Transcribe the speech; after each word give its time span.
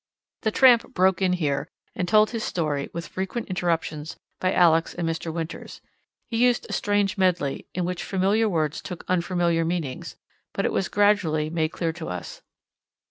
The 0.41 0.49
tramp 0.49 0.95
broke 0.95 1.21
in 1.21 1.33
here, 1.33 1.67
and 1.93 2.07
told 2.07 2.31
his 2.31 2.43
story, 2.43 2.89
with 2.91 3.07
frequent 3.07 3.49
interpretations 3.49 4.17
by 4.39 4.51
Alex 4.51 4.95
and 4.95 5.07
Mr. 5.07 5.31
Winters. 5.31 5.79
He 6.27 6.43
used 6.43 6.65
a 6.67 6.73
strange 6.73 7.19
medley, 7.19 7.67
in 7.75 7.85
which 7.85 8.03
familiar 8.03 8.49
words 8.49 8.81
took 8.81 9.05
unfamiliar 9.07 9.63
meanings, 9.63 10.15
but 10.53 10.65
it 10.65 10.71
was 10.73 10.89
gradually 10.89 11.51
made 11.51 11.71
clear 11.71 11.93
to 11.93 12.07
us. 12.07 12.41